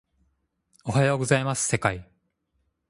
[0.83, 2.09] おはようございます世界